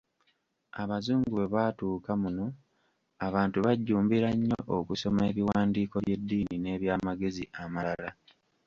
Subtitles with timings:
[0.81, 2.45] Abazungu bwe baatuuka muno,
[3.27, 8.09] abantu bajjumbira nnyo okusoma ebiwandiiko by’eddiini n’eby’amagezi amalala.